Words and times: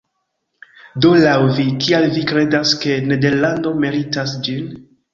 Do 1.05 1.11
laŭ 1.25 1.35
vi, 1.59 1.67
kial 1.85 2.09
vi 2.17 2.25
kredas 2.33 2.75
ke 2.83 2.99
nederlando 3.13 3.79
meritas 3.87 4.39
ĝin? 4.49 4.71